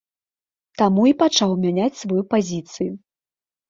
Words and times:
Таму 0.83 1.05
і 1.11 1.13
пачаў 1.21 1.51
мяняць 1.69 1.93
сваю 2.03 2.21
пазіцыю. 2.37 2.93